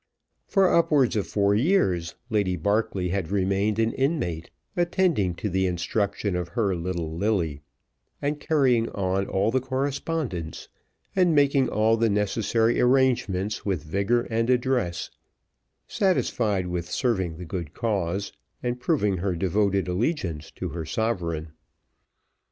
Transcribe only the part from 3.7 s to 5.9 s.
an inmate, attending to the